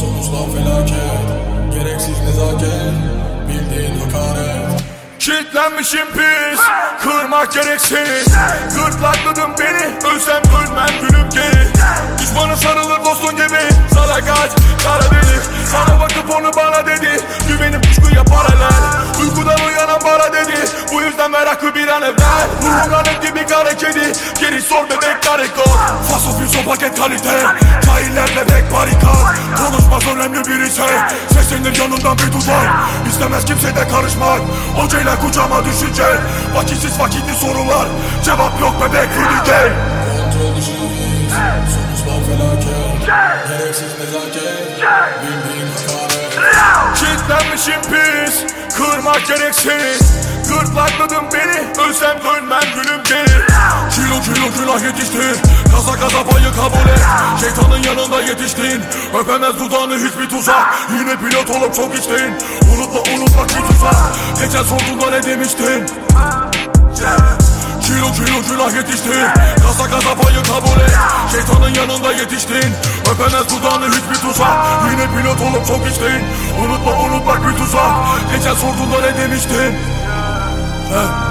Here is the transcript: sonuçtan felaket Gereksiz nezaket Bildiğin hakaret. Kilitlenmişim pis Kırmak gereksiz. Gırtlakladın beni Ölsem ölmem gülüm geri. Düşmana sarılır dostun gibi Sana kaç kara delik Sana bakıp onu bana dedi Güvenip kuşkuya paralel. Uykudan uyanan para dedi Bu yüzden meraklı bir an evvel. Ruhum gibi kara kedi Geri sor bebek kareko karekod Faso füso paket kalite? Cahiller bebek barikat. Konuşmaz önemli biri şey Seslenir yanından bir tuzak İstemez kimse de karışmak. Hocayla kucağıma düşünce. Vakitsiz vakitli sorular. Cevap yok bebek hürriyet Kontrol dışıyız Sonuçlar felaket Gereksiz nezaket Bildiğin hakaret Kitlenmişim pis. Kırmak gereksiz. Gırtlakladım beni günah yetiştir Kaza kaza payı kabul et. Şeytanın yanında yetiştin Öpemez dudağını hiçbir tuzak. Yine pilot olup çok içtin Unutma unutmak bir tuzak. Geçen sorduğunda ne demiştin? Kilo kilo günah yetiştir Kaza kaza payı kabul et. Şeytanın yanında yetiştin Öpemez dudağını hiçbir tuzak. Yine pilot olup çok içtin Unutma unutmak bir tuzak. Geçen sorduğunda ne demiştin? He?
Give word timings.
sonuçtan 0.00 0.46
felaket 0.54 1.26
Gereksiz 1.74 2.18
nezaket 2.20 2.92
Bildiğin 3.48 4.00
hakaret. 4.00 4.82
Kilitlenmişim 5.18 6.06
pis 6.12 6.60
Kırmak 7.02 7.52
gereksiz. 7.52 8.34
Gırtlakladın 8.74 9.50
beni 9.58 10.12
Ölsem 10.14 10.42
ölmem 10.60 11.00
gülüm 11.00 11.30
geri. 11.30 11.66
Düşmana 12.18 12.56
sarılır 12.56 13.04
dostun 13.04 13.36
gibi 13.36 13.62
Sana 13.94 14.14
kaç 14.14 14.50
kara 14.84 15.10
delik 15.10 15.42
Sana 15.72 16.00
bakıp 16.00 16.30
onu 16.30 16.50
bana 16.56 16.86
dedi 16.86 17.20
Güvenip 17.48 17.82
kuşkuya 17.86 18.24
paralel. 18.24 18.82
Uykudan 19.20 19.66
uyanan 19.66 20.00
para 20.00 20.32
dedi 20.32 20.56
Bu 20.92 21.02
yüzden 21.02 21.30
meraklı 21.30 21.74
bir 21.74 21.88
an 21.88 22.02
evvel. 22.02 22.46
Ruhum 22.62 23.20
gibi 23.22 23.46
kara 23.46 23.76
kedi 23.76 24.12
Geri 24.40 24.62
sor 24.62 24.84
bebek 24.84 25.22
kareko 25.22 25.65
karekod 26.16 26.22
Faso 26.22 26.32
füso 26.38 26.64
paket 26.64 26.94
kalite? 26.94 27.30
Cahiller 27.86 28.28
bebek 28.36 28.72
barikat. 28.72 29.36
Konuşmaz 29.56 30.06
önemli 30.06 30.44
biri 30.44 30.70
şey 30.70 30.96
Seslenir 31.32 31.78
yanından 31.78 32.18
bir 32.18 32.32
tuzak 32.32 32.68
İstemez 33.08 33.44
kimse 33.44 33.76
de 33.76 33.88
karışmak. 33.88 34.40
Hocayla 34.76 35.20
kucağıma 35.20 35.64
düşünce. 35.64 36.04
Vakitsiz 36.54 37.00
vakitli 37.00 37.34
sorular. 37.34 37.88
Cevap 38.24 38.60
yok 38.60 38.74
bebek 38.80 39.08
hürriyet 39.10 39.72
Kontrol 40.06 40.56
dışıyız 40.56 41.32
Sonuçlar 41.74 42.20
felaket 42.26 43.06
Gereksiz 43.48 43.92
nezaket 43.98 44.82
Bildiğin 45.22 45.68
hakaret 45.72 46.98
Kitlenmişim 46.98 47.80
pis. 47.82 48.54
Kırmak 48.76 49.26
gereksiz. 49.26 50.16
Gırtlakladım 50.48 51.24
beni 51.32 51.55
günah 54.76 54.84
yetiştir 54.84 55.42
Kaza 55.72 55.92
kaza 55.92 56.24
payı 56.24 56.52
kabul 56.52 56.90
et. 56.90 57.00
Şeytanın 57.40 57.82
yanında 57.82 58.20
yetiştin 58.20 58.82
Öpemez 59.20 59.60
dudağını 59.60 59.94
hiçbir 59.94 60.28
tuzak. 60.28 60.74
Yine 60.98 61.16
pilot 61.16 61.50
olup 61.50 61.74
çok 61.74 61.98
içtin 61.98 62.34
Unutma 62.74 63.00
unutmak 63.14 63.48
bir 63.48 63.74
tuzak. 63.74 63.94
Geçen 64.40 64.62
sorduğunda 64.62 65.10
ne 65.10 65.22
demiştin? 65.22 65.86
Kilo 67.82 68.12
kilo 68.12 68.42
günah 68.50 68.74
yetiştir 68.74 69.24
Kaza 69.62 69.90
kaza 69.90 70.14
payı 70.14 70.42
kabul 70.42 70.80
et. 70.80 70.96
Şeytanın 71.32 71.74
yanında 71.74 72.12
yetiştin 72.12 72.72
Öpemez 73.12 73.44
dudağını 73.50 73.86
hiçbir 73.88 74.28
tuzak. 74.28 74.56
Yine 74.90 75.06
pilot 75.06 75.40
olup 75.40 75.66
çok 75.66 75.90
içtin 75.90 76.22
Unutma 76.64 76.92
unutmak 76.92 77.48
bir 77.48 77.58
tuzak. 77.58 77.92
Geçen 78.32 78.54
sorduğunda 78.54 79.00
ne 79.00 79.22
demiştin? 79.22 79.72
He? 80.92 81.25